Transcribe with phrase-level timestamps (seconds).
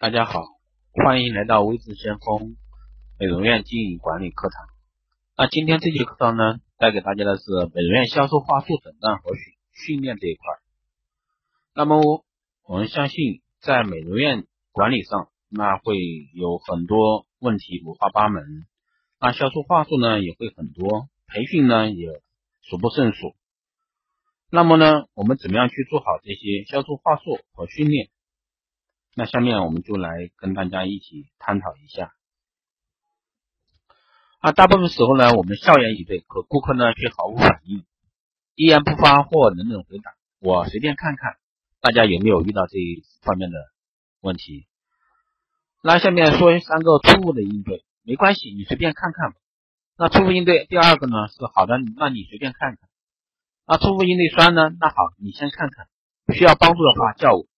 [0.00, 0.44] 大家好，
[0.92, 2.56] 欢迎来到微智先锋
[3.18, 4.68] 美容院经营管理课堂。
[5.36, 7.42] 那今天这节课堂呢，带给大家的是
[7.74, 9.42] 美容院销售话术诊断和训
[9.72, 10.44] 训练这一块。
[11.74, 12.24] 那么
[12.62, 15.96] 我们相信，在美容院管理上，那会
[16.32, 18.44] 有很多问题五花八门，
[19.18, 22.22] 那销售话术呢也会很多，培训呢也
[22.62, 23.34] 数不胜数。
[24.48, 28.10] 那么呢，我们怎么样去做好这些销售话术和训练？
[29.18, 32.14] 那下面我们就来跟大家一起探讨一下。
[34.38, 37.84] 啊，大部分时候呢，我们笑言以对，可顾客呢却毫无反应，
[38.54, 40.14] 一言不发或冷冷回答。
[40.38, 41.34] 我随便看看，
[41.80, 43.58] 大家有没有遇到这一方面的
[44.20, 44.68] 问题？
[45.82, 49.34] 那下面说三个错误的应对，没关系，你随便看看。
[49.96, 52.88] 那错误应对第二个呢是好的，那你随便看看。
[53.66, 54.70] 那错误应对三呢？
[54.78, 55.88] 那好，你先看看，
[56.36, 57.48] 需要帮助的话叫我。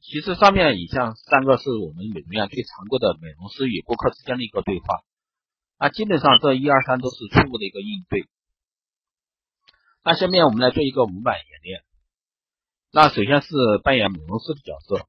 [0.00, 5.02] 其实上面以上三个是我们美容院最常规的美容师与顾客之间的一个对话，
[5.78, 8.28] 那基本上这一二三都是错误的一个应对。
[10.04, 11.82] 那下面我们来做一个模板演练。
[12.90, 13.48] 那首先是
[13.84, 15.06] 扮演美容师的角色，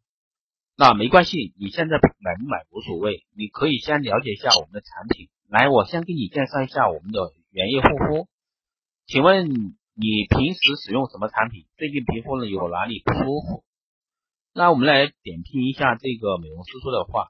[0.75, 5.29] 那没关系，你现在买不买无所谓，你可以先了解一下我们的产品。
[5.47, 8.27] 来，我先给你介绍一下我们的原液护肤。
[9.05, 11.65] 请问你平时使用什么产品？
[11.77, 13.63] 最近皮肤呢有哪里不舒服？
[14.59, 17.29] 那我们来点评一下这个美容师说的话。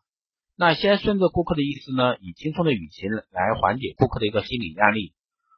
[0.56, 5.14] 那先顺着顾客的意思呢，以轻松的语气来缓解顾客的一个心理压力，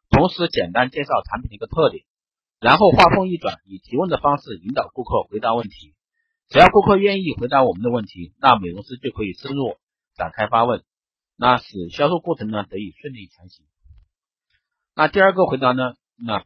[0.10, 2.04] 同时简单介绍产品的一个特点，
[2.60, 5.96] 然后话锋一转，以提问的方式引导顾客回答问题。
[6.50, 9.78] 只要顾客愿意回答我们的问题，那美容师就可以深入
[10.18, 10.84] 展开发问，
[11.38, 13.66] 那使销售过程呢得以顺利前行。
[14.94, 16.44] 那第二个回答呢，那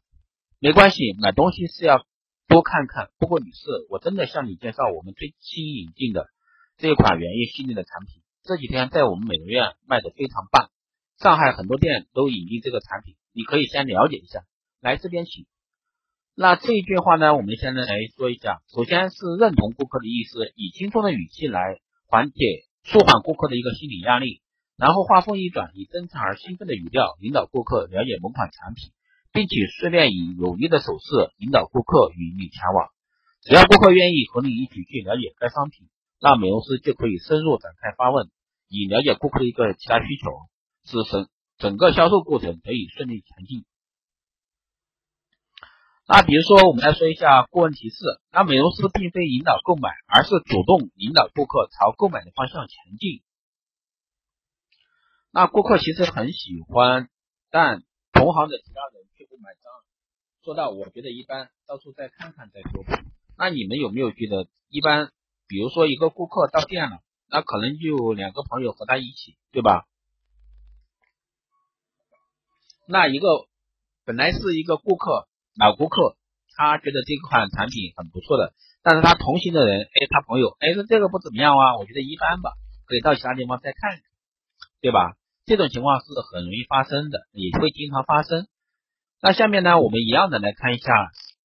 [0.60, 2.06] 没关系，买东西是要。
[2.48, 3.10] 多看看。
[3.18, 6.28] 不过女士，我真的向你介绍我们最新引进的
[6.78, 10.70] 这款原液系列的产品，这几天在我们美容院卖的非常棒，
[11.18, 14.42] 上海很多店都引进这个产品，你可以先了解一下。
[14.82, 15.46] 来这边请。
[16.36, 18.62] 那这一句话呢，我们现在来说一下。
[18.68, 24.42] 首先是认同顾客的意思，以轻松的语气来缓解、舒缓顾客的一个心理压力，
[24.76, 28.92] 然后话锋一转，以真诚而兴奋的语调引导顾客了解某款产品。
[29.36, 32.88] 并且顺便以有力的手势引导顾客与你前往。
[33.42, 35.90] 只要顾客愿意和你一起去了解该商品，
[36.22, 38.32] 那美容师就可以深入展开发问，
[38.70, 40.32] 以了解顾客的一个其他需求，
[40.86, 43.66] 使整整个销售过程得以顺利前进。
[46.08, 47.98] 那比如说，我们来说一下顾问提示。
[48.32, 53.22] 那美容师并非引导购买，而是主动引导顾客朝购买的方向前进。
[55.32, 57.10] 那顾客其实很喜欢，
[57.50, 59.05] 但同行的其他人。
[60.46, 62.86] 做，到我觉得一般，到处再看看再说。
[63.36, 65.12] 那你们有没有觉得一般？
[65.48, 69.86] 比如说一个顾客到店了，那可能就两个朋友和他一起，对吧？
[72.88, 73.28] 那一个
[74.06, 76.18] 本来是一个顾客老顾客，
[76.56, 82.54] 他觉得这款产品很不错的，但是他同行的人，哎，他朋友，哎，说这个不怎么样啊，我觉得一般吧，
[82.88, 84.02] 可以到其他地方再看看，
[84.82, 85.16] 对吧？
[85.46, 88.48] 这种情况是很容易发生的，也会经常发生。
[89.26, 90.94] 那下面呢，我们一样的来看一下，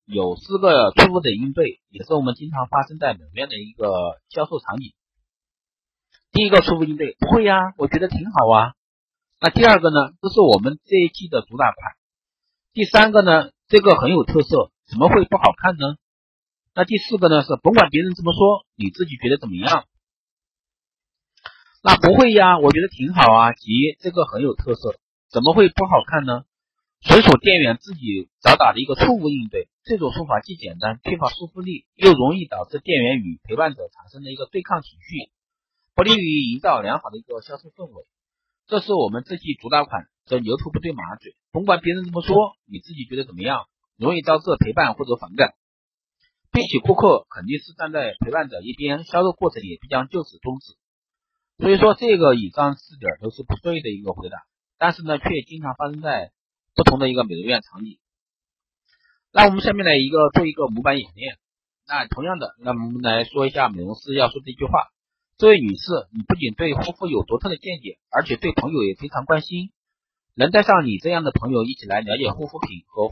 [0.05, 4.93] 有四个错误的应对，也是我们经常发生在美容院的一个销售场景。
[6.31, 8.73] 第一个错误应对，不会呀，我觉得挺好啊。
[9.39, 11.95] 那第二个呢，这是我们这一季的主打款。
[12.71, 15.95] 第三个呢，这个很有特色，怎么会不好看呢？
[16.75, 19.85] 那第四个呢，是甭管别人怎么说，你自己觉得怎么样？
[21.81, 23.53] 那不会呀，我觉得挺好啊。
[23.53, 24.99] 及这个很有特色，
[25.31, 26.43] 怎么会不好看呢？
[27.03, 35.31] 纯属店员自己找打的一个错误应对，这种说法既简单，缺乏说服力，又容易导致店员与陪伴者产生的一个对抗情绪，
[35.95, 38.05] 不利于营造良好的一个销售氛围。
[38.67, 43.65] 这是我们这季主打款，这牛头不对马嘴，甭管别人怎么说，你自己觉得怎么样，
[43.97, 45.55] 容易招致陪伴或者反感，
[46.51, 50.77] 并且顾客肯定是站在陪伴者一边，销售过程也必将就此终止。
[51.57, 54.37] 所以说，这个以上四点都是不对的一个回答，
[54.77, 56.31] 但是呢，却经常发生在。
[56.75, 57.99] 不同的一个美容院场景，
[59.31, 61.37] 那我们下面来一个做一个模板演练。
[61.87, 64.87] 那同样的，那我们来说一下美容师要说这句话：
[65.37, 69.71] 这位女士，你不仅对护肤有独特的见解，而且对朋友也非常关心。
[70.35, 73.09] 能带上你这样的朋友一起来了解护肤品和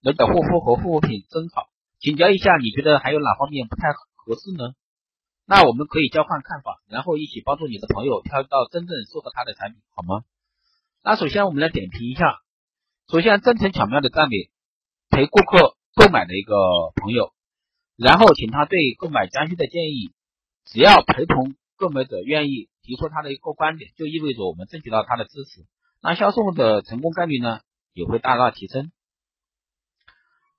[0.00, 1.68] 了解护肤和护肤品真好。
[2.00, 4.74] 请教一下，你觉得还有哪方面不太合适呢？
[5.46, 10.24] 那我们可以交换看法，然后一起帮助你的朋友挑到真正适合他的产品，好吗？
[11.04, 12.40] 那首先我们来点评一下。
[13.10, 14.50] 首先，真诚巧妙的赞美
[15.08, 16.54] 陪顾客购买的一个
[16.94, 17.32] 朋友，
[17.96, 20.12] 然后请他对购买家居的建议
[20.66, 25.64] 只要陪同购买者愿意提出他的一个观点，就意味着我们争取到他的支持，
[26.02, 27.60] 那销售的成功概率呢
[27.94, 28.92] 也会大大提升。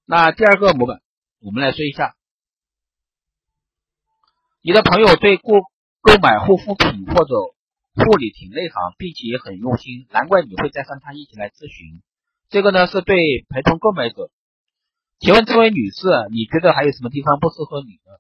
[0.06, 1.04] 那第二个模板，
[1.42, 2.16] 我们来说一下，
[4.63, 5.52] 你的朋友对购
[6.02, 7.36] 购买护肤品或者
[7.94, 12.02] 护理挺内行，并且也很用心，难怪你会再上他一起来咨询。
[12.50, 13.16] 这个呢是对
[13.48, 14.31] 陪同购买者。
[15.19, 18.18] 请问这位女士，你觉得还有什么地方不适合你呢？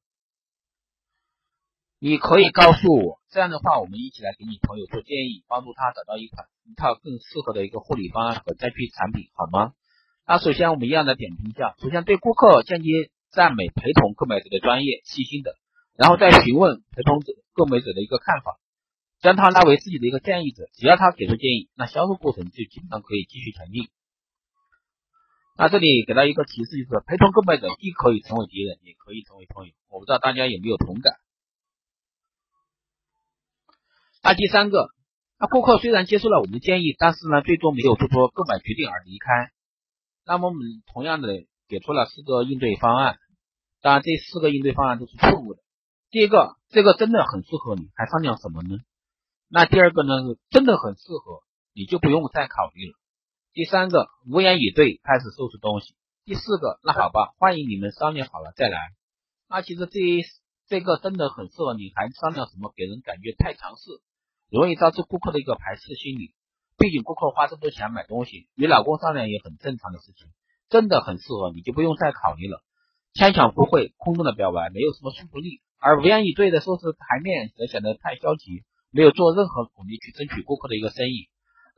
[1.97, 9.73] 你可以告诉我，这样的话，我们一起来给你朋友做建议，帮助他找到一款一套更适合的一个护理方案和灾区产品，好吗？
[10.27, 15.55] 那首先我们一样的点评一下，首先对顾客间接赞美陪同购买者的专业、细心的，
[15.97, 18.59] 然后再询问陪同者购买者的一个看法，
[19.21, 23.89] 将他拉为自己的一个建议者，只要他给出建议，那销售过程就基本上可以继续前进。
[25.59, 29.73] 那这里给到一个提示，就是陪同购买者既可以成为敌人，也可以成为朋友。
[29.89, 31.15] 我不知道大家有没有同感？
[34.23, 34.87] 那第三个，
[35.37, 39.51] 那顾客虽然接受了我们的建议，但是呢，最终没有做出购买决定而离开。
[40.25, 41.27] 那么我们同样的
[41.67, 43.17] 给出了四个应对方案，
[43.81, 45.59] 当然这四个应对方案都是错误的。
[46.09, 48.77] 第一个，这个真的很适合你，还商量什么呢？
[49.49, 50.13] 那第二个呢，
[50.51, 52.93] 真的很适合，你就不用再考虑了。
[53.51, 55.95] 第三个无言以对，开始收拾东西。
[56.23, 58.77] 第四个，那好吧，欢迎你们商量好了再来。
[59.49, 59.99] 那其实这
[60.67, 62.71] 这个真的很适合你，还商量什么？
[62.75, 63.89] 给人感觉太强势，
[64.51, 66.35] 容易造成顾客的一个排斥心理。
[66.77, 70.27] 毕竟顾客花这么多钱买东西，与老公商量也很正常的事情。
[70.69, 72.61] 真的很适合你，就不用再考虑了。
[73.15, 75.63] 牵强附会，空洞的表白，没有什么说服力。
[75.79, 81.29] 而无言以对的收拾台面，则显得太消极，没有做任何努力去争取顾客的一个生意。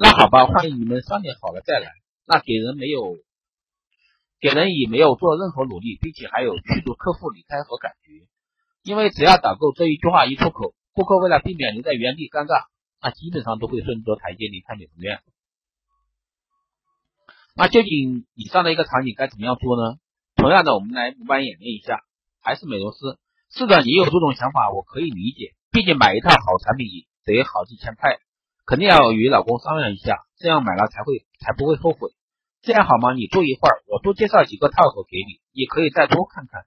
[0.03, 1.91] 那好吧，欢迎你们商量好了再来。
[2.25, 3.17] 那给人没有，
[4.39, 8.25] 给人以没有做任何努力，并且还有驱逐客户离开和感觉。
[8.81, 12.65] 因为只要导购这一句话一出口，顾客为了避免留在原地尴尬，
[12.99, 15.19] 那基本上都会顺着台阶离开美容院。
[17.55, 19.99] 那究竟以上的一个场景该怎么样做呢？
[20.35, 22.01] 同样的，我们来模板演练一下，
[22.41, 22.97] 还是美容师。
[23.51, 25.53] 是的，你有这种想法，我可以理解。
[25.69, 26.87] 毕竟买一套好产品
[27.23, 28.17] 得好几千块。
[28.65, 32.11] 肯定要与老公商量一下，这样买了才会才不会后悔。
[32.61, 33.13] 这样好吗？
[33.13, 36.61] 你坐一会儿，我多介绍几个套盒给你，你可以再多看看，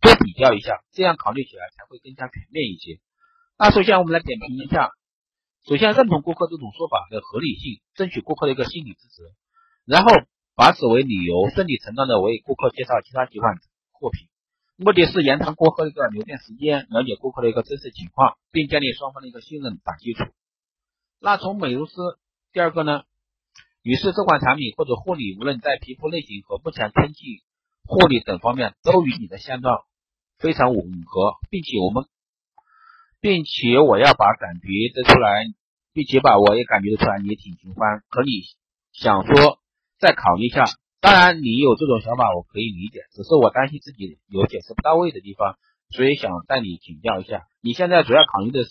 [0.00, 3.00] 多比较一下，这样考虑起来才会更加全面一些。
[3.58, 4.90] 那首先我们来点评一下，
[5.66, 9.22] 首先认同顾客这种说法的合理性，争取顾客的一个心理支持，
[9.84, 10.10] 然后
[10.54, 13.56] 把此为理由，顺理成章的为顾客介绍其他几款
[13.90, 14.28] 货品，
[14.76, 20.24] 目的是延长顾客的一个留店时间，了解顾客的一个真实情况，并建立双方的一个信任打基础。
[21.22, 21.92] 那从美容师，
[22.50, 23.02] 第二个呢，
[23.82, 27.42] 女士这款产品或者护理，无论在皮肤类型和目前天气
[27.84, 29.84] 护理等方面，都与你的现状
[30.38, 32.06] 非常吻合，并且我们，
[33.20, 35.44] 并且我要把感觉得出来，
[35.92, 38.30] 并且把我也感觉得出来，你也挺喜欢，可你
[38.92, 39.58] 想说
[39.98, 40.64] 再考虑一下。
[41.00, 45.58] 当然，你有这种想法，我可以理解，只是我担心自己有解释不到位的地方，
[45.90, 47.46] 所以想带你请教一下。
[47.60, 48.70] 你现在主要考虑的是？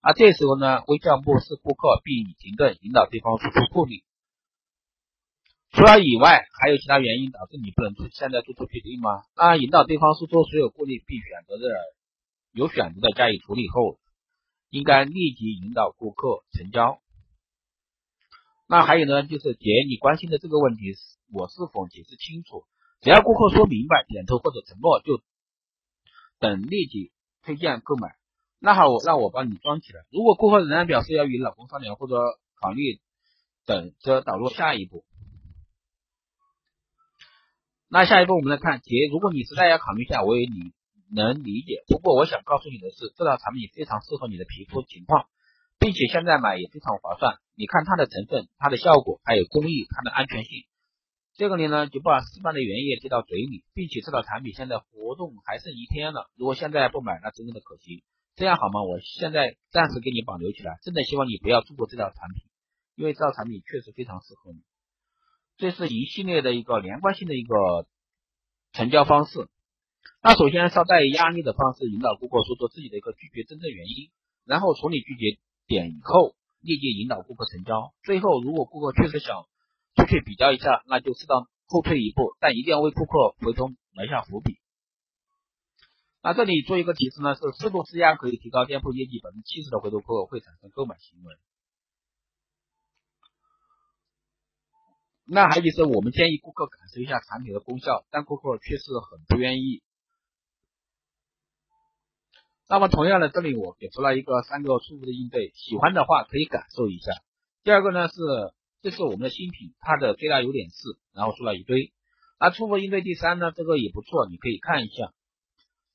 [0.00, 4.02] 啊，这时候呢，微笑目视顾客，并以停顿引导对方说出顾虑。
[5.72, 9.22] 除了以外，还有其他原因导致你不能出现在做出决定吗？
[9.34, 11.68] 啊，引导对方说出所有顾虑，并选择的
[12.52, 14.00] 有选择的加以处理后，
[14.70, 16.98] 应该立即引导顾客成交。
[18.66, 20.94] 那还有呢，就是姐，你关心的这个问题，
[21.30, 22.64] 我是否解释清楚？
[23.02, 25.22] 只要顾客说明白，点头或者承诺，就
[26.38, 28.16] 等立即推荐购买。
[28.62, 30.02] 那好，我那我帮你装起来。
[30.10, 32.14] 如果顾客仍然表示要与老公商量或者
[32.60, 33.00] 考虑
[33.64, 35.04] 等，着导入下一步。
[37.88, 40.72] 那下一步我们来看，姐，如果你实在要考虑一下，我也你
[41.10, 41.82] 能理解。
[41.88, 45.26] 不过我想告诉你的是，这套产品非常适合你的皮肤情况，
[45.78, 47.38] 并且现在买也非常划算。
[47.56, 50.64] 你看它的成分、它的效果，还有工艺、它的安全性。
[51.34, 58.04] 这个里呢，就把示范的原液滴到嘴里，并且这套产品现在活动还剩一天了，如果现在不买，那真正的可惜。
[58.40, 58.82] 这样好吗？
[58.82, 62.42] 我现在暂时给你保留起来，真的希望你不要错过这套产品，
[62.96, 64.60] 因为这套产品确实非常适合你。
[65.58, 67.86] 这是一系列的一个连贯性的一个
[68.72, 69.50] 成交方式。
[70.22, 74.08] 那首先稍带压力的方式引导顾客说出自己的一个拒绝真正原因，
[74.46, 77.92] 然后处理拒绝点以后，立即引导顾客成交。
[78.02, 79.44] 最后，如果顾客确实想
[79.96, 84.59] 出去比较一下，那就适当后退一步，但一定要为顾客回头埋下伏笔。
[86.22, 91.34] 那这里做一个提示呢，是适度施压可以提高店铺业绩百分之七十的回头客会产生购买行为。
[95.24, 99.82] 那还有就是我们建议顾客感受一下产品的功效，但顾客却是很不愿意。
[102.68, 107.12] 那么同样的，这里我给出了一个三个初步的应对，喜欢的话可以感受一下。
[107.64, 108.14] 第二个呢是，
[108.82, 111.92] 这是我们的新品，它的最大优点是，然后说了一堆。
[112.38, 115.14] 那初步应对第三呢，这个也不错，你可以看一下。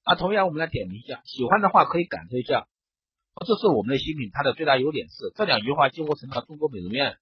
[0.05, 2.67] 那同样我们来点评一下，喜欢的话可以感受一下。
[3.45, 7.17] 这是我们的新品，它的最大优点是，这两句话几乎成了中国美容院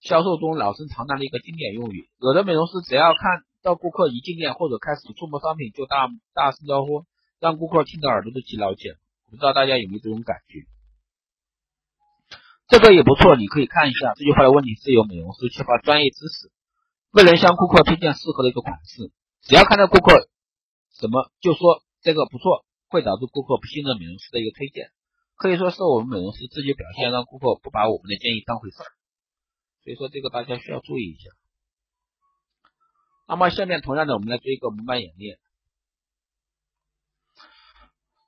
[0.00, 2.08] 销售中老生常谈的一个经典用语。
[2.20, 7.06] 有的美容师只要看到顾客一进店或者开始触摸商品，就大大声招呼，
[7.40, 8.94] 让顾客听得耳朵都起老茧。
[9.30, 10.68] 不知道大家有没有这种感觉？
[12.68, 14.14] 这个也不错，你可以看一下。
[14.14, 16.52] 这句话的问题是由美容师缺乏专业知识。
[17.10, 19.10] 未能向顾客推荐适合的一个款式，
[19.42, 20.28] 只要看到顾客
[21.00, 24.92] 怎么就说这个不错，会导致顾客不信任美容师的一个推荐，
[25.34, 28.90] 可以说是我们美容师自己表现让顾客不把我们的建议当回事儿，
[29.82, 31.30] 所以说这个大家需要注意一下。
[33.26, 35.38] 那么下面同样的，我们来做一个模板演练，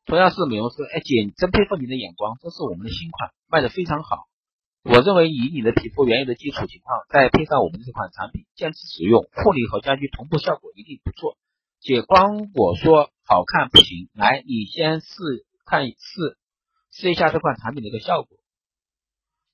[0.07, 4.29] 同样是美容师，哎姐，真佩服你的眼光，这是我们的新款，卖的非常好。
[4.85, 11.37] 我认为以你的皮肤原有的基础情况，再配上我们这款产品，坚持使用，护理和家居同步效果一定不错。
[11.83, 15.09] 姐，光我说好看不行，来，你先试
[15.67, 16.39] 看试
[16.93, 18.39] 试一下这款产品的一个效果。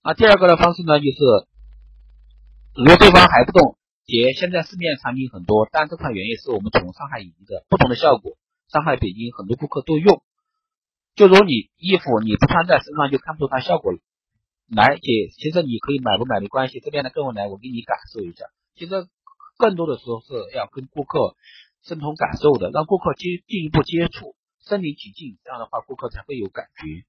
[0.04, 1.18] 那第二个的方式呢，就是
[2.76, 8.36] 如果对方还不懂，姐，现在市面产品很多，但这款原液是我们从上海引进的，不同的效果，
[8.68, 10.22] 上海、北京很多顾客都用。
[11.16, 13.98] 就如你衣服你不穿在身上就看不出它效果了。
[14.68, 18.44] 来姐，其实你可以买不买没关系，这边的跟我来，我给你感受一下。
[18.76, 19.08] 其实
[19.56, 21.34] 更多的时候是要跟顾客
[21.82, 24.34] 深同感受的，让顾客接进一步接触，
[24.66, 27.06] 身临其境，这样的话顾客才会有感觉。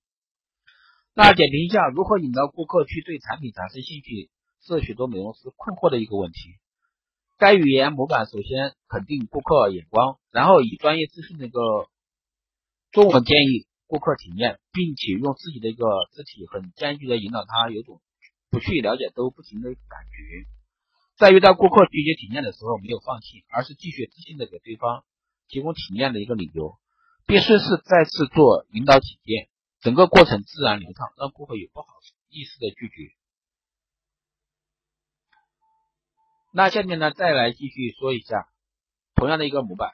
[1.13, 4.29] 那点评一下，如何引导顾客去对产品产生兴趣，
[4.61, 6.39] 是许多美容师困惑的一个问题。
[7.37, 11.59] 该语言模板首先肯定顾客眼光，然后以专业资讯的一个
[12.91, 13.65] 中文建议。
[13.91, 15.83] 顾客体验，并且用自己的一个
[16.13, 17.99] 肢体很坚决的引导他，有种
[18.51, 20.58] 不去了解都不行的感觉。
[21.19, 25.03] 在遇到顾客拒绝体验的时候，没有放弃，而是继续自信的给对方
[25.49, 26.79] 提供体验的一个理由，
[27.27, 29.49] 并顺势再次做引导体验，
[29.81, 31.87] 整个过程自然流畅，让顾客有不好
[32.29, 33.13] 意思的拒绝。
[36.53, 38.47] 那下面呢，再来继续说一下
[39.13, 39.91] 同样的一个模板。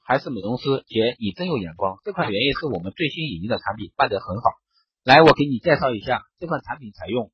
[0.00, 1.98] 还是美容师姐，你真有眼光。
[2.02, 4.50] 这款原液是我们最新引进的产品，卖得很好。
[5.02, 7.30] 来，我给你介绍一下这款产品采用，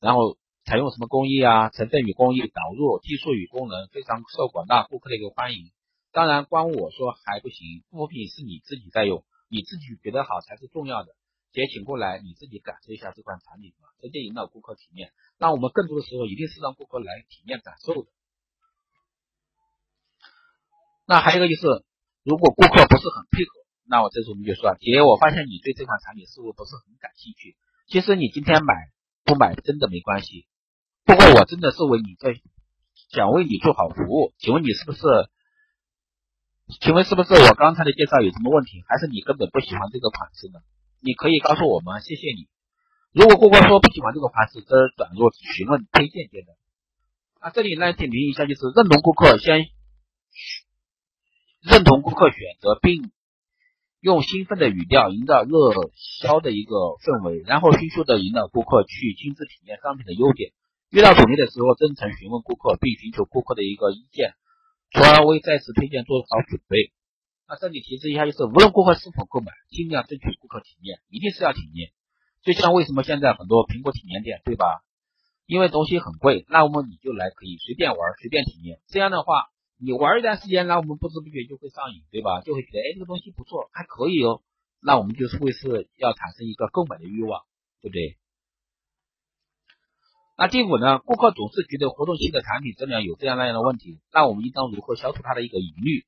[0.00, 1.70] 然后采用什么工艺啊？
[1.70, 5.70] 成分与工艺、导入技术与功能，非常受广大顾客的一个欢迎。
[6.12, 11.14] 当然，光我说还不行，护肤品是你自己在用，你自己觉得好才是重要的。
[11.52, 15.12] 姐，请过来，你自己感受一下这款产品吧，直接引导顾客体验。
[15.38, 18.08] 那我们更多的时候一定是让顾客来体验感受的。
[21.06, 21.84] 那还有一个就是。
[22.26, 27.56] 如果顾客不是很配合，那我这时候我们就说，姐，我发现你对这款产品似乎不是很感兴趣。
[27.86, 28.74] 其实你今天买
[29.22, 30.48] 不买真的没关系。
[31.06, 32.34] 不过我真的是为你在
[33.14, 35.00] 想为你做好服务，请问你是不是？
[36.80, 38.82] 请问是不是我刚才的介绍有什么问题？
[38.88, 40.58] 还是你根本不喜欢这个款式呢？
[40.98, 42.48] 你可以告诉我们，谢谢你。
[43.12, 46.56] 如果顾客说不喜欢这个款式，则转入询问推荐阶段。
[47.38, 49.68] 啊，这里来点评一下，就是认同顾客先。
[51.62, 53.12] 认同顾客选择，并
[54.00, 60.50] 用兴奋的语调营造热销的一个氛围，然后迅速的引导顾客去亲自体验商品的优点。
[60.96, 64.32] 遇到阻力的时候，真诚询问顾客，并寻求顾客的一个意见，
[64.92, 66.90] 从而为再次推荐做好准备。
[67.46, 71.90] 那这里提示一下，就是无论顾客是否购买，尽量争取顾客体验，一定是要体验。
[72.40, 74.64] 就像为什么现在很多苹果体验店，对吧？
[75.44, 78.80] 因为东西很贵，那么你就来可以随便玩，随便体验。
[78.88, 79.52] 这样的话。
[79.78, 82.40] 你玩一段时间，那我们不知不觉就会上瘾，对吧？
[82.40, 84.40] 就会觉得，哎，这个东西不错，还可以哦。
[84.80, 87.42] 那我们就是会是要产生一个购买的欲望，
[87.82, 88.16] 对不对？
[90.38, 90.98] 那第五呢？
[90.98, 96.04] 顾客总是觉得活动期的产品质量有这样那样的问题，那我们应当如何消除他的一个疑虑？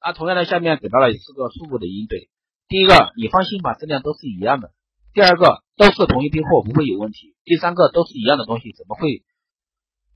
[0.00, 2.28] 那同样的，下面给到了四个初步的应对。
[2.66, 4.72] 第一个，你放心吧，质量都是一样的。
[5.14, 7.36] 第二个，都是同一批货，不会有问题。
[7.44, 9.22] 第三个，都是一样的东西，怎么会？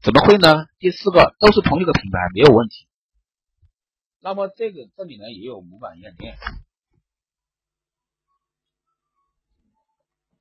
[0.03, 0.67] 怎么会呢？
[0.81, 2.88] 第四个都是同一个品牌，没有问题。
[4.21, 6.37] 那么这个这里呢也有模板演练。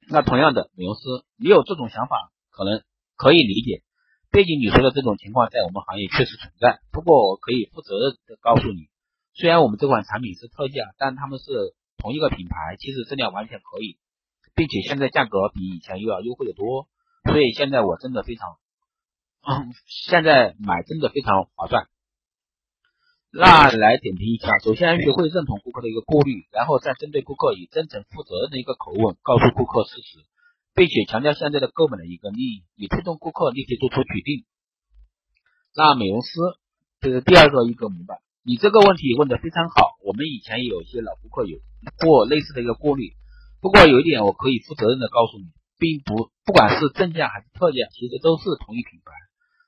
[0.08, 1.02] 那同样的，美容师，
[1.38, 2.84] 你有这种想法，可能
[3.16, 3.84] 可以理解。
[4.32, 6.80] 毕竟你说的这种情况在我们行业确实存在。
[6.92, 8.90] 不过我可以负责任的告诉你，
[9.34, 13.98] 虽然我们这款产品是特价，但他们是同一个品牌，其实质量完全可以，
[14.56, 16.88] 并且现在价格比以前又要优惠的多。
[17.24, 18.58] 所以现在我真的非常。
[19.48, 21.88] 嗯，现在买真的非常划算。
[23.32, 30.26] 那来点评一下，首先学会认同顾客的一个顾虑，然后再针对顾客以真诚负责任的一个口吻告诉顾客事实，
[30.76, 34.44] 并且强调现在的购买的一个利益，以推动顾客立即做出决定。
[35.74, 36.30] 那美容师
[37.00, 41.60] 这是第二个一个模板，你这个问题问的非常好，我们以前也有些老顾客有
[42.00, 43.14] 过类似的一个顾虑，
[43.62, 45.46] 不过有一点我可以负责任的告诉你，
[45.80, 49.12] 并不不管是正价还是特价，其实都是同一品牌。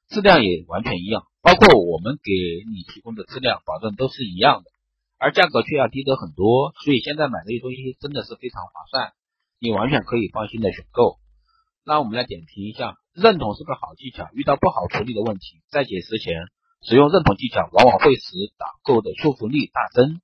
[0.10, 2.32] 质量也完全一样，包括我们给
[2.72, 4.72] 你提供的质量保证都是一样的，
[5.20, 9.12] 而价格却要低得很多，所以现在买这些东西真的是非常划算，
[9.60, 11.20] 你完全可以放心的选购。
[11.84, 16.48] 那我们来点评一下，认同是个好技巧，遇到不好处理的问题，在解释前
[16.82, 20.20] 使用认同技巧，往往会使导购的说服力大增，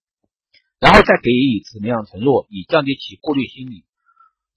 [0.79, 3.85] 然后再给予怎么样承诺，以降低其顾虑心理，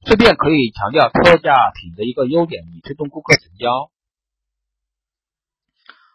[0.05, 3.91] 顺便可以强调特价品的一个优点，以推动顾客成交。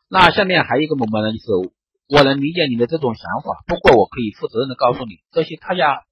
[0.09, 1.73] 那下面还有一个模板呢，就是
[2.09, 6.03] 我能理解你的这种想法，不过我可以负责任的告诉你，这些特价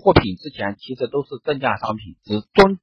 [0.00, 2.78] 货品之前其实都是正价商品，只中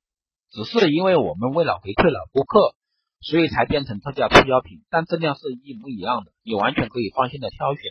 [0.52, 2.76] 只是因为我们为了回馈老顾客，
[3.22, 7.82] 所以才变成特价促销品，但质量是一模一样的，你完全可以放心的挑选。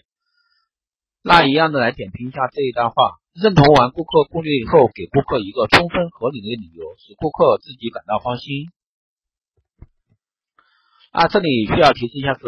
[1.23, 8.67] 那一样的来点评一下这一段话，认同完顾客顾虑以后，给顾客一个充分合理的理由，使顾客自己感到放心。
[11.13, 12.41] 那，这里需要提示一下是，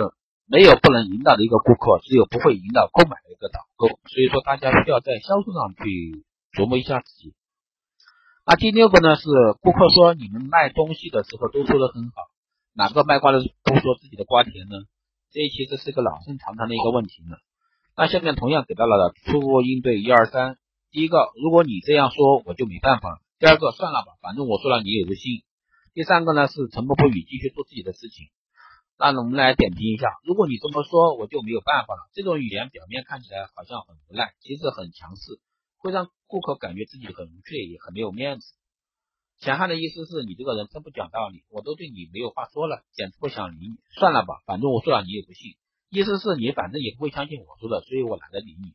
[0.47, 3.87] 没有不能引导的一个顾客，只有不会引导购买的一个导购。
[3.87, 6.25] 所以说，大家需要在销售上去
[6.55, 7.35] 琢磨一下自己。
[8.47, 9.23] 那第六个呢是，
[9.61, 12.15] 顾客说你们卖东西的时候都说的很好，
[12.75, 14.77] 哪个卖瓜的不说自己的瓜甜呢？
[15.33, 17.37] 这其实是个老生常谈的一个问题呢。
[17.97, 20.59] 那下面同样给到了初步应对一二三。
[20.91, 23.19] 第一个，如果你这样说，我就没办法了。
[23.39, 25.43] 第二个，算了吧，反正我说了你也不信。
[25.93, 28.27] 第三个呢是沉默不语，继续做自己的事情。
[28.97, 32.11] 那我们来点评一下，如果你这么说，我就没有办法了。
[32.13, 35.41] 这种语言表面看起来好像很无奈，其实很强势，
[35.85, 38.55] 会让顾客感觉自己很无趣，也很没有面子。
[39.39, 43.77] 强悍的意思是你这个人真不讲道理，我都对你没有话说了，简直不想理你。
[44.01, 45.61] 算了吧，反正我说了你也不信。
[45.91, 48.73] 意思是你反正也不会相信我说的，所以我懒得理你。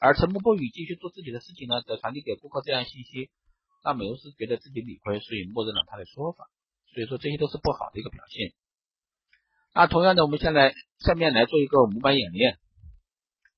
[0.00, 3.30] 而沉默不语，继续做自己的事情呢，则传递给顾客这样信息，
[3.84, 6.50] 让美容师觉得自己理亏，所以默认了他的说法。
[6.92, 8.52] 所以说这些都是不好的一个表现。
[9.74, 12.58] 那同样的，我们现在下面来做一个模板演练。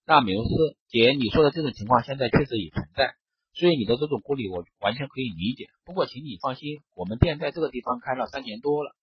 [0.07, 0.51] 那美容师
[0.89, 3.15] 姐，你说的这种情况现在确实也存在，
[3.55, 5.67] 所以你的这种顾虑我完全可以理解。
[5.85, 8.97] 不过，请你放心，我们店在这个地方开了三年多了，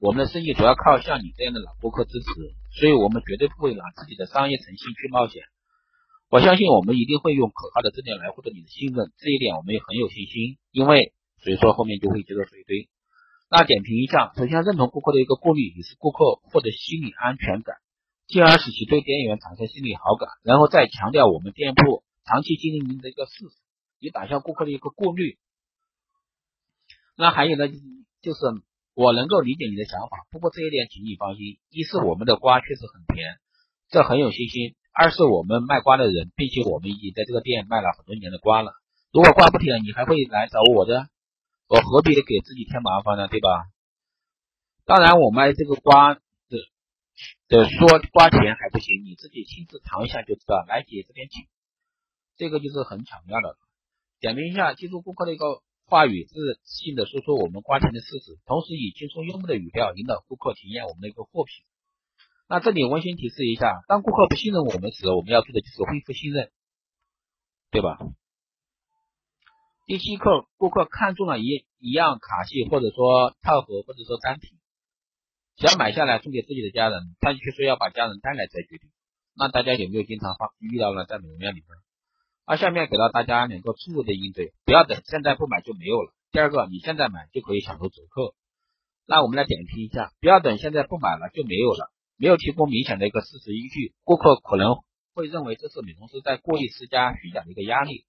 [0.00, 2.26] 我们的生意主要靠像你这样的老顾客支持，
[2.80, 5.42] 所以我们绝对不会拿自己的商业诚信去冒险。
[6.30, 10.58] 我相信我们一定会用可靠的质量来获得你的信任，这一点我们也很有信心。
[10.72, 12.88] 因为所以说后面就会接着说一堆。
[13.48, 17.76] 那点评一下，首先认同顾客的一个顾虑，也是顾客获得心理安全感，
[18.28, 23.56] 进而使其对店员产生心理好感，然后再强调我们店铺长期经营的一个事实，
[23.98, 25.38] 以打消顾客的一个顾虑。
[27.16, 27.66] 那还有呢，
[28.20, 28.40] 就是
[28.94, 33.40] 我能够理解你的想法，不过这一点请你放心，一是我们的瓜确实很甜，
[33.88, 38.72] 这很有信心；二是我们卖瓜的人，并且我们已经在这个店卖了很多年的瓜了，
[39.10, 41.08] 如果瓜不甜，你还会来找我的？
[41.66, 43.26] 我何必给自己添麻烦呢？
[43.26, 43.48] 对吧？
[44.84, 46.18] 当然，我卖这个瓜
[47.48, 50.64] 的说瓜甜还不行，你自己亲自尝一下就知道。
[50.68, 51.46] 来姐这边请，
[52.36, 53.56] 这个就是很巧妙的。
[54.20, 61.64] 点评一下，记住顾客的一个话语，自信的说出我们瓜甜的事实，同时以轻松幽默的语调引导顾客体验我们的一个货品。
[62.48, 66.50] 那这里温馨提示一下，当顾客不信任我们时，我们要做的就是恢复信任，
[67.70, 67.98] 对吧？
[69.86, 74.57] 第七课，顾客看中了一一样卡系，或者说套盒，或者说单品，
[75.58, 78.90] 想买下来送给自己的家人，他却说要把家人带来再决定。
[79.34, 81.68] 那大家有没有经常发遇到了在美容院里边？
[82.46, 86.14] 那下面给到大家两个错误的应对，不要等现在不买就没有了。
[86.30, 88.36] 第二个，你现在买就可以享受折扣。
[89.04, 94.76] 那我们来点评一下，不要等现在不买了就没有了，没有提供明显的一个事实依据，顾客可能
[95.12, 98.06] 会认为这是美容师在故意施加虚假的一个压力。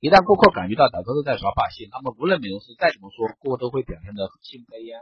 [0.00, 4.98] 一旦顾客感觉到导购是在耍把戏，那么无论美容师再怎么说，顾客都会表现得心不在焉。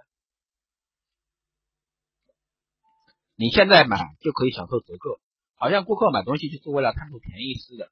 [3.37, 5.21] 你现在买就可以享受折扣，
[5.57, 7.91] 好像顾客买东西就是为了贪图便宜似的。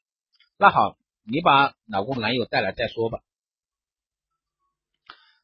[0.58, 3.20] 那好，你把老公男友带来再说吧。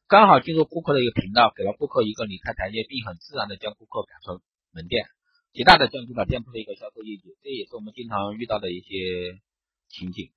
[0.07, 5.05] 刚好进入顾客的一个频道，给了顾客一个离开台阶，并很自然的将顾客赶出门店，
[5.53, 7.37] 极大的降低了店铺的一个销售业绩。
[7.43, 9.39] 这也是我们经常遇到的一些
[9.87, 10.31] 情景。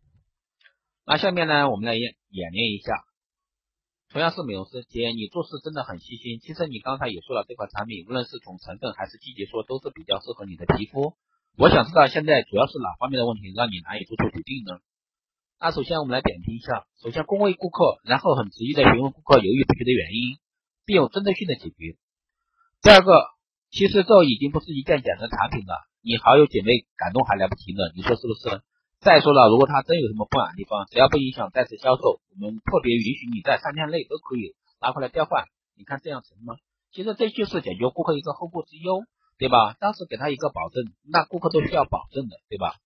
[1.07, 3.03] 那下面呢，我们来演演练一下。
[4.15, 6.39] 同样是美容师姐，你做事真的很细心。
[6.39, 11.19] 其实你刚才也说了，这款产品无论是从成分还是季节说，都是比较适合你的皮肤。
[11.59, 14.79] 我想知道现在主要是哪方面的问题让你难以做出决定呢？
[15.59, 20.39] 那首先我们来点评一下，首先恭维顾客，然后很直接的询问顾客犹豫不决的原因，
[20.87, 21.99] 并有针对性的解决。
[22.83, 23.11] 第二个，
[23.73, 25.75] 其实这已经不是一件简单产品了，
[26.07, 28.63] 你好友姐妹感动还来不及呢，你说是不是？
[29.05, 35.45] 再说了，如果他真有什么不满的地方，只要不影响再次销售，我们特别允许你在三天内都可以拿回来调换。
[35.77, 36.57] 你看这样成吗？
[36.91, 39.05] 其实这就是解决顾客一个后顾之忧。
[39.37, 39.75] 对吧？
[39.81, 42.77] 当时给他一个保证，那顾客都需要保证的，对吧？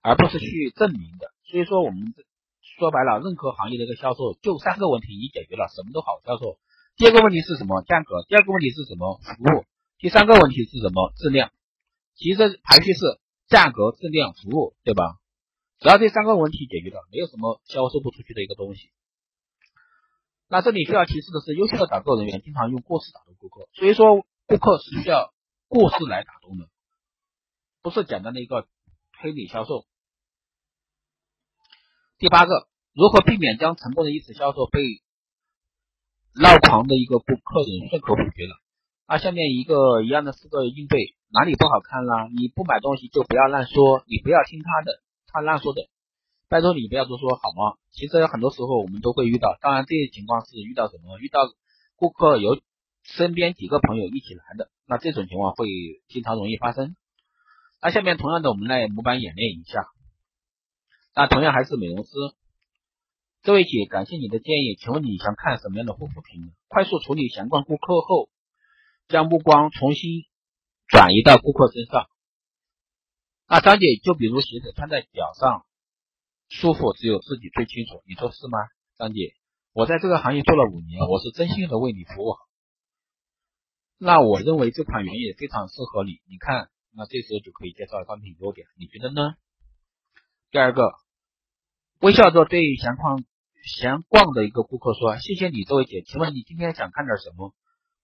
[0.00, 1.34] 而不是去证明的。
[1.50, 2.14] 所以说，我们
[2.62, 6.60] 说白了，任何行业的一个销售，就三个问题你解决了，什么都好销售。
[6.96, 7.82] 第二个问题是什么？
[7.82, 8.22] 价格。
[8.28, 9.18] 第二个问题是什么？
[9.18, 9.64] 服务。
[9.98, 11.12] 第三个问题是什么？
[11.16, 11.50] 质量。
[12.14, 15.18] 其实排序是价格、质量、服务，对吧？
[15.80, 18.90] 只要这三个问题解决了，没有什么销售不出去的一个东西。
[20.48, 24.24] 那这里需要提示的是，优秀的导购人员经常用故事打动顾客，所以说。
[24.50, 25.34] 顾客是需要
[25.66, 26.70] 故事来打动的，
[27.82, 28.66] 不是简单的一个
[29.12, 29.84] 推理销售。
[32.16, 34.80] 第八个，如何避免将成功的一次销售被
[36.32, 38.56] 闹狂的一个顾客人顺口否决了？
[39.08, 42.28] 那下面一个一样的四个应对，哪里不好看啦？
[42.36, 45.88] 你不买东西就不要乱说，你不要听他的，他乱说的，
[46.48, 47.78] 拜托你不要多说好吗？
[47.90, 51.18] 其实很多时候我们都会遇到，当然这些情况是遇到什么？
[51.18, 51.40] 遇到
[51.96, 52.60] 顾客有。
[53.16, 55.66] 身边几个朋友一起来的，那这种情况会
[56.08, 56.94] 经常容易发生。
[57.80, 59.86] 那下面同样的，我们来模板演练一下。
[61.14, 62.10] 那同样还是美容师，
[63.40, 66.52] 这位姐，感谢你的建议，请问你想看什么样的护肤品？
[66.66, 68.28] 快速处理闲逛顾客后，
[69.08, 70.26] 将目光重新
[70.86, 72.08] 转移到顾客身上。
[73.46, 75.66] 那张姐，就比如鞋子穿在脚上
[76.48, 78.58] 舒服，只有自己最清楚，你说是吗？
[78.98, 79.34] 张姐，
[79.72, 82.38] 我在这个行业做了五年，我是真心的为你服务好。
[83.96, 89.34] 那我认为这款原液非常适合你，你看，那这时候就可以介绍商品优点，你觉得呢？
[90.50, 90.92] 第二个，
[92.00, 93.24] 微笑着对闲逛
[93.64, 97.54] 闲逛的一个顾客说：“谢谢你，这位姐，请问你今天想看点什么？”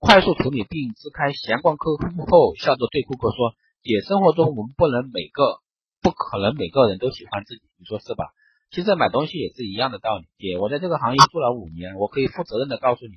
[0.05, 5.65] 快速处理并支开闲逛客户后，笑着对顾客说：“姐，生活中我们不能每个
[6.03, 8.29] 不可能每个人都喜欢自己，你说是吧？
[8.71, 13.15] 其实买东西也是一样的道理，姐，我在这个行业做了五年，我可以负责任的告诉你。”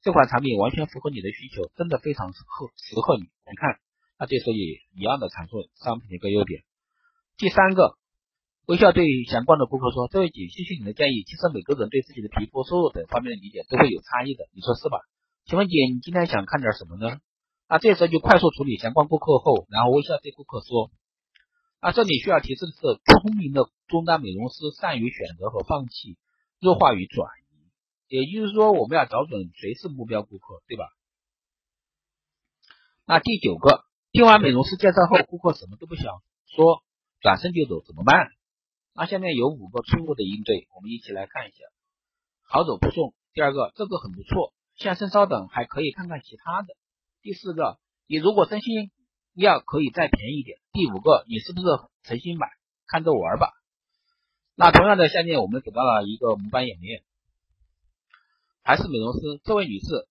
[0.00, 3.24] 这款产品完全符合你的需求，真的非常适合适合你。
[3.24, 3.82] 你看，
[4.16, 6.62] 那这时候也一样的阐述商品的一个优点。
[7.36, 7.98] 第三个，
[8.66, 11.24] 微笑对闲逛的顾客说：“这位姐，谢谢你的建议。
[11.26, 15.02] 其实每个人对自己的皮肤、收入等方面的理解都会有差异的，你说是吧？
[15.48, 17.20] 请问姐，你今天想看点什么呢？”
[17.70, 20.90] 那这时候就快速处理相关顾客后，然后微笑对顾客说
[21.80, 22.80] ：“那这里需要提示的是，
[23.22, 26.18] 聪明的中端美容师善于选择和放弃，
[26.60, 27.56] 弱化与转移。”
[28.08, 30.84] 也就是说，我们要找准谁是目标顾客，对吧？
[33.06, 36.82] 那第九个，听完美容师介绍后，顾客什么都不想说，
[37.20, 38.28] 转身就走，怎么办？
[38.92, 41.64] 那下面有五个错误的应对，我们一起来看一下。
[42.42, 43.14] 好走不送。
[43.32, 46.68] 第二个，这个很不错，先生稍等，还可以看看其他的。
[47.20, 48.92] 第四个，你如果真心
[49.34, 50.60] 要，可以再便宜一点。
[50.72, 51.66] 第五个，你是不是
[52.04, 52.46] 诚心买？
[52.86, 53.50] 看着玩吧。
[54.54, 57.02] 那同样的，下面我们给到了一个模板演练。
[58.62, 60.06] 还是美容师，这位女士，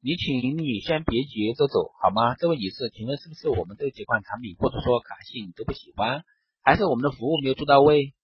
[0.00, 2.36] 你请你先别急着走好吗？
[2.36, 6.24] 这位女士，请问是不是我们这几款产品或者说卡系你都不喜欢，
[6.62, 8.14] 还是我们的服务没有做到位？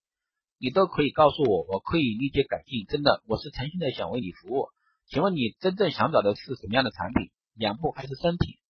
[0.59, 2.87] 你都可以告诉我，我可以立即改进。
[2.87, 4.69] 真的，我是诚心的想为你服务。
[5.11, 7.33] 请问你真正想找的是什么样的产品？
[7.55, 8.61] 脸部还是身体？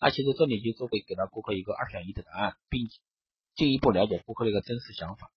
[0.00, 2.86] 那其实这里就是会给到顾客一个二选一的答案，并
[3.56, 5.32] 进一步了解顾客的一个真实想法。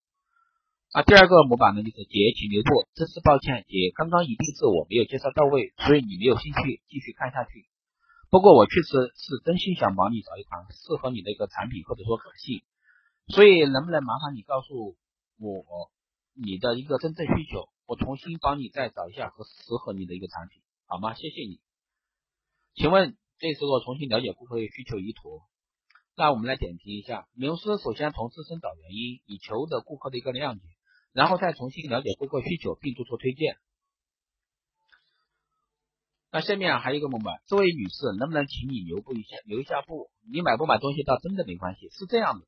[0.92, 7.66] 啊，第二个模板呢，就是姐，请留步，真是抱歉，姐，刚刚一定是我没有介绍到位，所以你没有兴趣继续看下去。
[8.30, 12.62] 不过我确实是真心想帮你找一款适合你的一个产品，或者说可信，
[13.26, 14.96] 所以能不能麻烦你告诉
[15.42, 15.90] 我
[16.38, 21.14] 你的一个真正需求，我重新帮你再找一下合适合你的一个产品，好吗？
[21.14, 21.60] 谢谢你。
[22.76, 25.42] 请问这时候重新了解顾客需求意图。
[26.16, 30.62] 那我们来点评一下，美容师首先从自身找原因，以求得顾客的一个谅解。
[31.12, 33.58] 然后再重新了解顾客需求，并做出推荐。
[36.32, 40.10] 那下面还有一个模板，这位女士，能不能请你留步一下，留一下步？
[40.32, 41.90] 你买不买东西倒真的没关系。
[41.90, 42.48] 是这样的，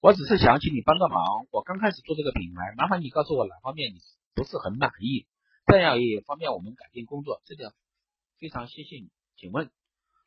[0.00, 1.46] 我只是想请你帮个忙。
[1.50, 3.98] 我刚开始做这个品牌，麻烦你告诉我哪方面你
[4.34, 5.26] 不是很满意，
[5.66, 7.42] 这样也方便我们改进工作。
[7.44, 7.72] 这点
[8.38, 9.10] 非常谢谢你。
[9.36, 9.70] 请问，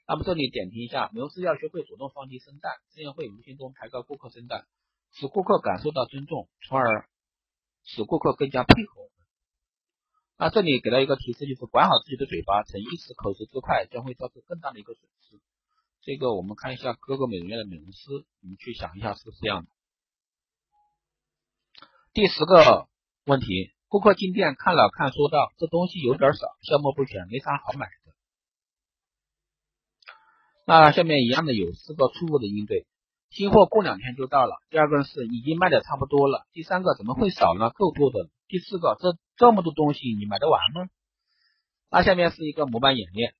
[0.08, 4.66] 那么这里点评一下，美容师要学会主动放低身段，这样会无形中抬高顾客身段，
[5.12, 7.08] 使顾客感受到尊重，从而。
[7.84, 9.10] 使顾客更加配合。
[10.38, 15.42] 那这里给到一个提示，就是管好自己的嘴巴，逞一时口舌之快，将会造成更大的一个损失。
[16.04, 19.70] 这个我们看一下各个美容院的美容师，你们去想一下是不是这样的。
[22.14, 22.88] 第十个
[23.26, 28.14] 问题，顾客进店看了看，说道：“这东西有点少，消磨不全，没啥好买的。”
[30.66, 32.88] 那下面一样的有四个错误的应对。
[33.32, 34.56] 新货过两天就到了。
[34.70, 36.48] 第二个是已经卖的差不多了。
[36.54, 37.70] 第三个怎么会少呢？
[37.72, 38.30] 够多的。
[38.48, 40.88] 第四个这这么多东西你买得完吗？
[41.90, 43.34] 那下面是一个模板演练。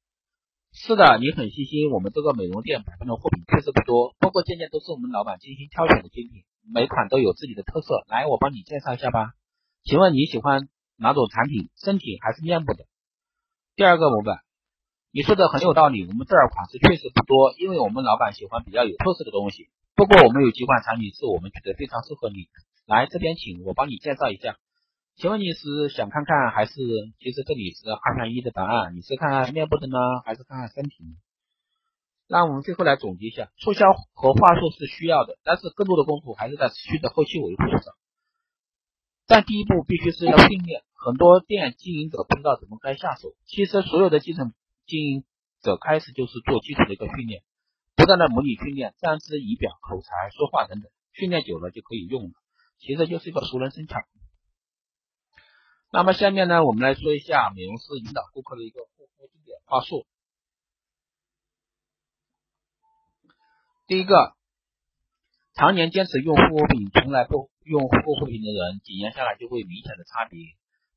[0.74, 1.92] 是的，你很细心。
[1.92, 8.04] 我们这个美容店摆放的货品确实不多，包括件件都是我们老板精心挑选的精品，每款都有自己的特色。
[8.10, 9.32] 来，我帮你介绍一下吧。
[9.84, 11.70] 请问你喜欢哪种产品？
[11.76, 12.86] 身体还是面部的？
[13.76, 14.42] 第二个模板。
[15.12, 19.70] 你说的很有道理，我们这儿款式确实不多，因为我们老板喜欢比较有特色的东西。
[19.96, 22.48] 不过我们有几款产品是我们觉得非常适合你。
[22.86, 24.58] 来这边请，我帮你介绍一下。
[25.16, 26.74] 请问你是想看看还是？
[27.20, 31.18] 其实这里是二选一的答案，你是看看面部的呢，还是看看身体？
[32.30, 37.94] 那我们最后来总结一下，促销和话术是需要的，但是更多的功夫还是在持续的后期维护上。
[39.32, 43.34] 但第一步必须是要训练，很多店经营者不知道怎么该下手。
[43.46, 44.52] 其实所有的基层。
[44.86, 45.24] 经营
[45.62, 47.44] 者开始就是做基础的一个训练，
[47.96, 52.32] 不断的模拟训练，站姿仪表、口才、说话等等，训练久了就可以用了。
[52.80, 54.02] 其实就是一个熟能生巧。
[55.94, 60.06] 那么下面呢，我们来说一下美容师引导顾客的一个护肤经典话术。
[63.88, 64.36] 第一个，
[65.54, 70.40] 常年坚持用护肤品，从来不用护肤品的人，几年下来就会明显的差别。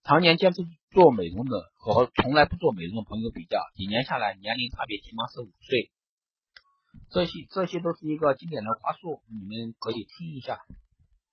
[0.02, 5.90] 常年坚持做美容的和从来不做美容的朋友比较，几年下来年龄差别起码是五岁。
[7.10, 10.60] 这些这些都是一个经典的话术，你们可以听一下，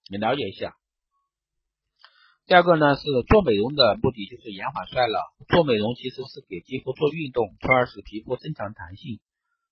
[0.10, 0.76] 你了解一下。
[2.48, 9.20] 第二个呢是做美容的目的就是延缓衰老，做美容其实是给肌肤做运动，从而使皮肤增强弹性。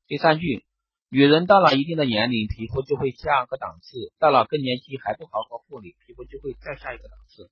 [0.08, 0.66] 第三句，
[1.12, 7.50] 女人到了一定的年龄，皮肤就会下个档次，到了更年期还不好好护理，皮肤就会再下一个档次。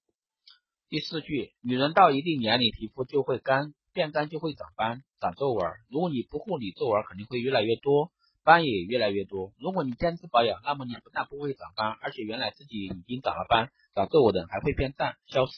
[0.90, 5.72] 第四句，女人到一定年龄，皮肤就会干，变干就会长斑、长皱纹。
[5.90, 8.12] 如果你不护理，皱纹肯定会越来越多，
[8.44, 9.54] 斑也越来越多。
[9.58, 15.54] 如果你坚持保养，那么你不但不会长斑，而且原来自己已经长了斑、长皱纹的还会变淡、消失。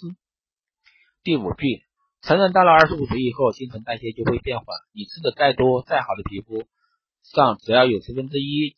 [1.22, 1.84] 第五句，
[2.22, 4.68] 成人到了二十五岁以后，新陈代谢就会变缓。
[4.94, 6.64] 你吃的再多、再好的皮肤
[7.24, 8.76] 上，只要有十分之一，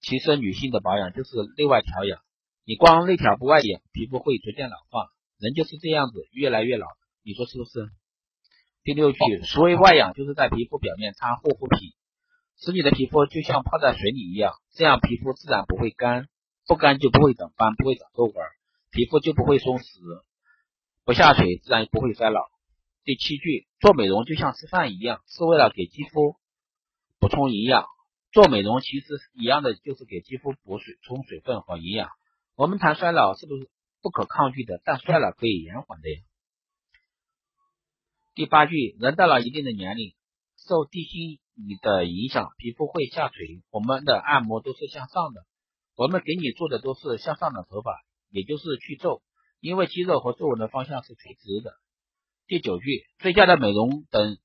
[0.00, 2.20] 其实女性的保养就是内外调养。
[2.64, 5.08] 你光内调不外养，皮肤会逐渐老化。
[5.38, 6.86] 人就是这样子，越来越老，
[7.22, 7.90] 你说是不是？
[8.82, 11.92] 第六句，所谓外养，就是在皮肤表面擦护肤品，
[12.58, 16.28] 使你的皮肤就像泡在水里一样，这样皮肤自然不会干，
[16.66, 18.34] 不干就不会长斑，不会长皱纹，
[18.92, 19.84] 皮肤就不会松弛，
[21.04, 22.40] 不下垂，自然不会衰老。
[23.04, 26.36] 第七句，做美容就像吃饭一样，是为了给肌肤
[27.26, 27.86] 补充营养。
[28.30, 32.08] 做美容其实一样的，就是给肌肤补水、充水分和营养。
[32.54, 33.68] 我们谈衰老，是不是？
[34.00, 36.20] 不可抗拒的，但衰老可以延缓的呀。
[38.36, 40.14] 第八句，人到了一定的年龄，
[40.68, 43.60] 受地心引的影响，皮肤会下垂。
[43.70, 45.44] 我们的按摩都是向上的，
[45.96, 47.90] 我们给你做的都是向上的手法，
[48.30, 49.20] 也就是去皱，
[49.58, 51.72] 因为肌肉和皱纹的方向是垂直的。
[52.46, 54.38] 第九句，最佳的美容等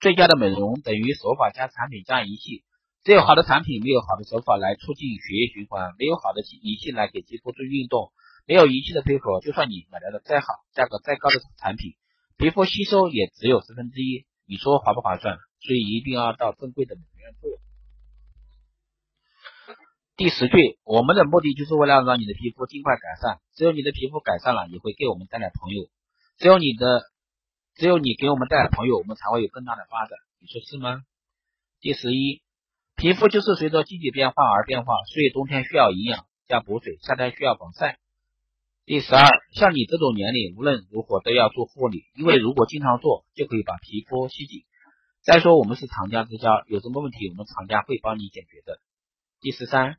[0.00, 2.64] 最佳的美容等于手法加产品加仪器。
[3.04, 8.12] 只有好的产品，没有好的手法来促进血液循环，没有好的仪器来给肌肤做运动。
[8.46, 11.92] 没有仪器的配合，就算你买来的再好、价格再高的产品，
[12.36, 14.26] 皮肤吸收也只有十分之一。
[14.46, 15.36] 你说划不划算？
[15.60, 17.50] 所以一定要到正规的美容院做。
[20.16, 23.38] 第十句，我们的目的就是为了让你的皮肤尽快改善。
[23.54, 25.88] 只有你的皮肤改善了，也会给我们带来朋友。
[26.38, 27.02] 只有你的，
[27.78, 30.18] 只有你给我们带来朋友，我们才会有更大的发展。
[30.40, 31.04] 你说是吗？
[31.80, 32.42] 第十一，
[32.96, 38.00] 皮肤就是随着季节变化而变化，所以冬天需要营养加补水，夏天需要防晒。
[38.84, 44.64] 第十二，像你这种年龄，无论如何都要做护理，因为如果经常做，就可以把皮肤吸紧。
[45.22, 48.80] 再说我们是厂家之交，有什么问题，我们厂家会帮你解决的。
[49.40, 49.98] 第十三，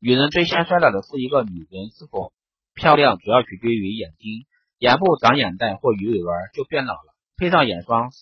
[0.00, 2.32] 女人最先衰老的是一个女人是否
[2.74, 4.46] 漂亮，主要取决于眼睛，
[4.78, 7.09] 眼部长眼袋或鱼尾纹就变老了，
[7.40, 8.12] 配上眼霜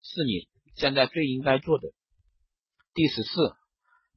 [0.00, 1.90] 是你现在最应该做的。
[2.94, 3.52] 第十四，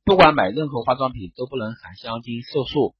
[0.05, 2.95] 不管买任何化妆品都不能含香精色素。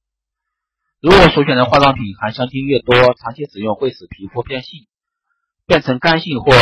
[1.00, 4.86] 如果所选的化妆品含香精越多，长期使用会使皮肤变性，
[5.64, 6.52] 变成干性或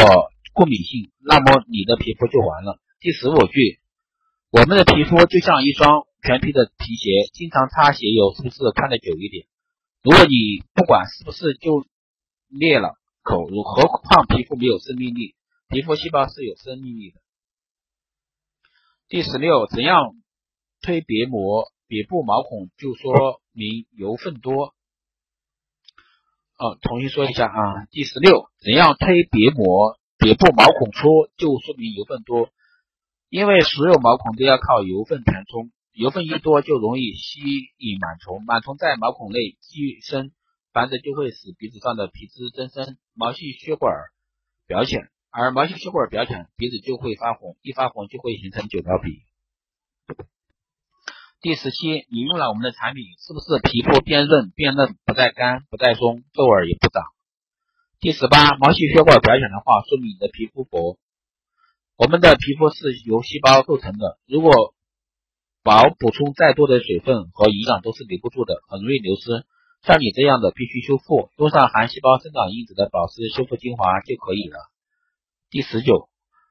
[0.53, 2.79] 过敏性，那么你的皮肤就完了。
[3.01, 3.81] 第十五句，
[4.53, 9.45] 我们的皮肤就像一双全皮的皮鞋，经常擦鞋油是不是穿的久一点？
[10.05, 11.85] 如果你不管是不是就
[12.47, 15.35] 裂了口，何况皮肤没有生命力，
[15.69, 17.21] 皮肤细胞是有生命力的。
[19.09, 20.15] 第十六，怎样
[20.81, 21.71] 推别膜？
[21.87, 24.75] 别部毛孔就说明油分多。
[26.59, 27.87] 哦，重新说一下啊。
[27.91, 29.99] 第十六，怎样推别膜？
[30.19, 31.03] 别部毛孔粗
[31.37, 32.49] 就说明油分多，
[33.29, 37.41] 因为所有毛孔都要靠油分填充，油分一多就容易吸
[37.77, 40.31] 引螨虫，螨虫在毛孔内寄生
[40.73, 43.93] 繁殖，就会使鼻子上的皮脂增生，毛细血管
[44.67, 49.23] 表浅，而毛细血管表浅，鼻子就会发红，一发红就会形成酒糟鼻。
[51.43, 57.05] 第十七，你用了我们的产品，是不是皮肤变润变嫩，不再干不再松，皱纹也不长？
[58.01, 60.99] 第十八，毛细血管表浅的话，说明你的皮肤薄。
[61.97, 64.75] 我们的皮肤是由细胞构成的，如果
[65.63, 69.45] 薄补充再多的水分和营养都是留不住的，很容易流失。
[69.83, 74.71] 像你这样的必须修复，用上含细胞生长因子的保湿修复精华就可以了。
[75.51, 76.09] 第十九，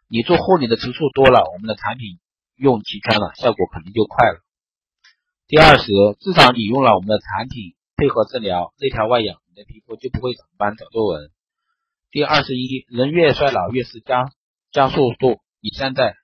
[0.10, 2.20] 你做护理的次数多了，我们的产品
[2.58, 4.44] 用齐全了，效果肯定就快了。
[5.48, 5.88] 第二十，
[6.20, 11.32] 至少你用了我们的产品配合治疗，内调外养，你的皮肤就不会长斑长皱纹。
[12.12, 14.30] 第二十一，人越衰老越是加
[14.74, 15.40] 加速度。
[15.62, 16.16] 你现在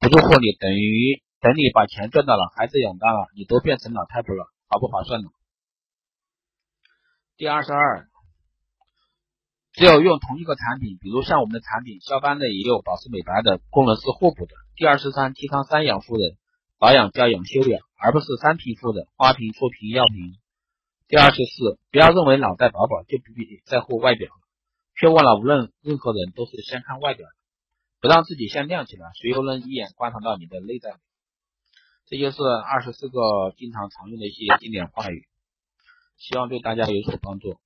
[0.00, 5.28] 不做护理，等于等你把钱赚到了，孩子养大了，你都变成老太婆了，划不划算呢？
[7.36, 8.08] 第二十二，
[9.72, 14.54] 只有用同一个产品，比如像我们的产品，消斑的也有，保湿美白的功能是互补的。
[14.76, 16.36] 第二十三，提倡三养夫人。
[16.76, 20.34] 保养、教养、修养，而不是三瓶敷的花瓶、粗瓶、药瓶。
[21.08, 24.28] 第二十四，不要认为脑袋饱饱就不必在乎外表，
[24.98, 27.26] 却忘了无论任何人都是先看外表，
[28.00, 30.98] 不让自己先亮起来，谁又能一眼观察到你的内在？
[32.06, 35.26] 这就是二十四个经常常用的一些经典话语，
[36.24, 37.58] 希望对大家有所帮助。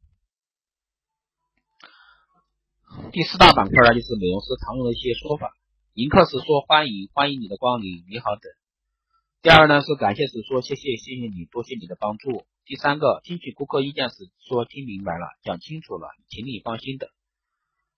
[3.13, 5.53] 第四大板块呢，就是美容师常用的一些说法，
[5.95, 8.51] 迎客时说欢迎，欢迎你的光临，你好等。
[9.43, 12.47] 第二呢是感谢时说谢谢谢谢你多谢你的帮助。
[12.65, 17.11] 第三个听取顾客意见时说听明白了讲清楚了，请你放心的。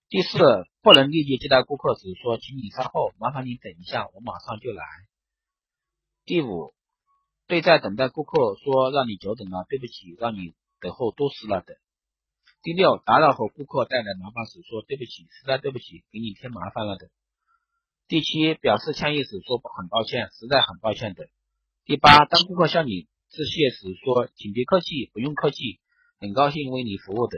[0.09, 0.37] 第四
[0.83, 4.83] 不能立即接待顾客时说请你稍后麻烦你等一下我马上就来。
[6.23, 6.75] 第五
[7.51, 11.75] 对在等待顾客说让你久等了对不起让你等候多时了等。
[12.63, 17.09] 第六打扰和顾客带来麻烦时说对不起实在对不起给你添麻烦了等。
[18.07, 21.27] 第七，表示歉意时说很抱歉，实在很抱歉等。
[21.83, 25.81] 第八，当顾客向你致谢时说请别客气，不用客气，
[26.21, 27.37] 很高兴为你服务等。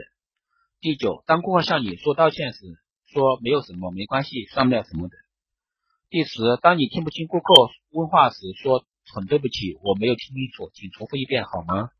[0.80, 2.60] 第九，当顾客向你说道歉时
[3.06, 5.18] 说没有什么，没关系，算不了什么等。
[6.08, 7.52] 第十，当你听不清顾客
[7.90, 11.90] 问话时说很对不起，我没有听清楚，请重复一遍好吗？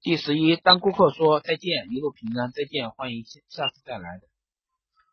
[0.00, 4.20] 第十一，当顾客说再见，一路平安，再见，欢迎下次再来。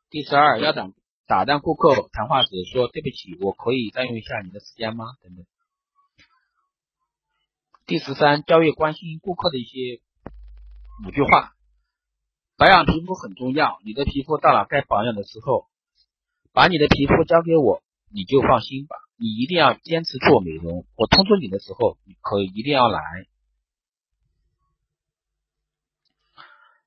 [0.10, 0.94] 第十二，要等。
[1.28, 5.06] 打断顾客谈话时说对不起，我可以占用一下你的时间吗？
[5.22, 5.46] 等等。
[7.86, 10.02] 第十三，教育关心顾客的一些
[11.08, 11.54] 五句话。
[12.58, 15.70] 保养皮肤很重要，你的皮肤到了该保养的时候，
[16.52, 18.98] 把你的皮肤交给我，你就放心吧。
[19.22, 23.00] 你一定要坚持做美容，我通知你的时候，你可以一定要来。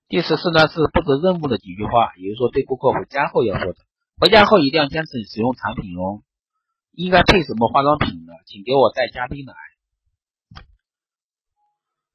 [0.09, 3.79] 第十四呢是布置任务的几句话，也就是说对顾客回家后要说的。
[4.19, 6.25] 回家后一定要坚持使用产品哦。
[6.91, 8.33] 应该配什么化妆品呢？
[8.47, 9.55] 请给我带嘉宾来。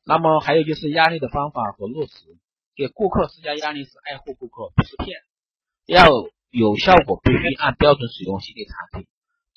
[0.04, 2.14] 那么还有就是压力的方法和落实，
[2.76, 5.22] 给顾客施加压力是爱护顾客，不是骗。
[5.86, 6.08] 要
[6.50, 9.08] 有效果，必须按标准使用系列产品。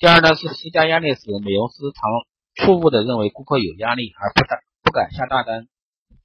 [0.03, 5.69] 第二呢是施加压力时，美容师常错误的认为顾客有压力而不敢不敢下大单，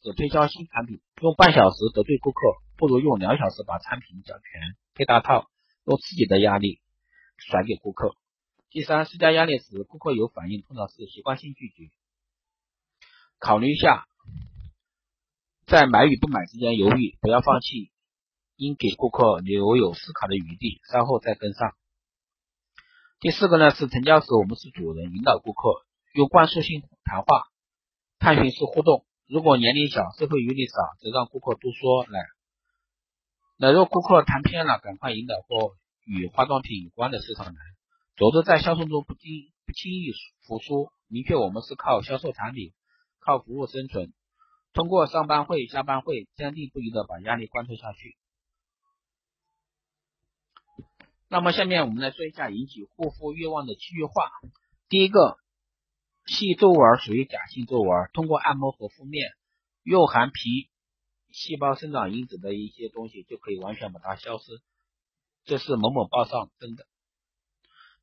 [0.02, 1.00] 只推销新产品。
[1.22, 2.40] 用半小时得罪顾客，
[2.76, 5.46] 不如用两小时把产品讲全，配大套。
[5.84, 6.80] 用自己的压力
[7.36, 8.16] 甩给顾客。
[8.68, 11.92] 第三，施加压力时，顾客有反应，通常是习惯性拒绝。
[13.38, 14.08] 考虑一下，
[15.66, 17.92] 在买与不买之间犹豫，不要放弃，
[18.56, 21.76] 应给顾客留有思考的余地，稍后再跟上。
[23.20, 25.84] 第四个呢是成交时，我们是主人，引导顾客，
[26.14, 27.48] 用灌输性谈话，
[28.20, 29.06] 探寻式互动。
[29.26, 32.20] 如果年龄小，社会阅历少，则让顾客多说来。
[33.58, 35.74] 那若顾客谈偏了，赶快引导或
[36.06, 37.60] 与化妆品有关的市场来，
[38.16, 40.12] 否则在销售中不轻不轻易
[40.46, 40.92] 服输。
[41.08, 42.72] 明确我们是靠销售产品、
[43.18, 44.12] 靠服务生存。
[44.72, 48.16] 通过上班会、下班会，坚定不移的把压力贯彻下去。
[51.28, 54.12] 那么下面我们来说一下引起护肤欲望的七句话。
[54.88, 55.36] 第一个，
[56.26, 59.30] 细皱纹属于假性皱纹，通过按摩和敷面，
[59.82, 60.68] 用含皮。
[61.30, 64.44] 细胞生长因子的一些东西就可以完全把它消失，
[65.44, 66.86] 这是某某报上真的。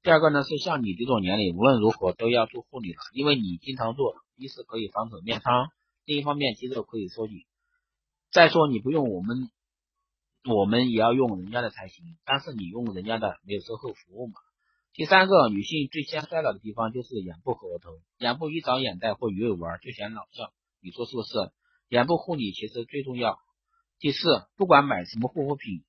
[0.04, 5.70] 第二个呢是像你这种年龄，无论如何都要做护理了，因为你经常做，一是可以防止面疮，
[6.06, 7.46] 另一方面肌肉可以收紧。
[8.32, 9.50] 再说你不用我们，
[10.48, 14.34] 我们也要用人家的才行，但是你用人家的没有售后服务嘛。
[14.94, 21.52] 第三个，女性最先衰老的地方就是眼部和额头，眼部一长眼袋或鱼尾纹就显老相，你说是不是？
[21.90, 23.40] 眼部护理其实最重要。
[24.00, 25.84] 第四，不管买什么护肤品，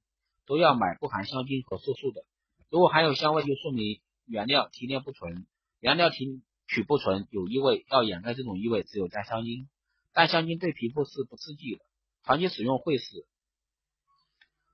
[0.46, 2.24] 都要买不含香精和色素的，
[2.70, 4.00] 如果含有香味，就说明。
[4.28, 5.46] 原料提炼不纯，
[5.78, 9.68] 原料提取不纯有异味，要掩盖这种异味，只有加香精。
[10.12, 11.84] 但香精对皮肤是不刺激的，
[12.24, 13.24] 长期使用会使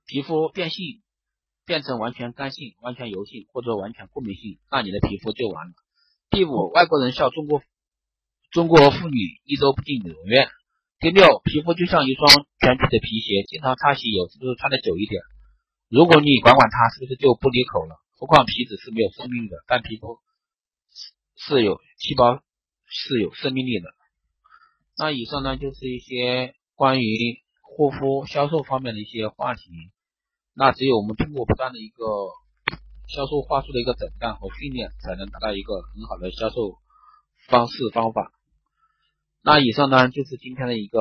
[0.05, 1.01] 皮肤变性，
[1.65, 5.73] 变成完全干性、完全油性或者完全过敏性，那你的皮肤就完了。
[6.29, 7.61] 第五，外国人笑中国
[8.51, 10.47] 中国妇女一周不进美容院。
[10.99, 15.21] 第六，皮肤就像一双全皮的皮鞋，经常擦洗有时候穿的久一点，
[15.89, 17.99] 如果你管管它，是不是就不离口了？
[18.15, 20.19] 何况皮脂是没有生命的，但皮肤
[21.35, 22.41] 是有细胞
[22.85, 23.89] 是有生命力的。
[24.97, 27.42] 那以上呢就是一些关于
[27.75, 29.61] 护肤销售方面的一些话题。
[30.53, 32.05] 那只有我们通过不断的一个
[33.07, 36.77] 销售话术的一个诊断和训练，才能达到一个很好的销售
[37.47, 38.31] 方式方法。
[39.41, 40.99] 那以上呢就是今天的一个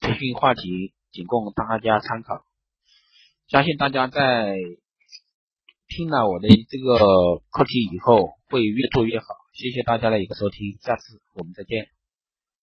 [0.00, 2.44] 培训话题，仅供大家参考。
[3.48, 4.56] 相信大家在。
[5.92, 9.24] 听了我的这个课题以后，会越做越好。
[9.52, 11.99] 谢谢大家的一个收听，下次我们再见。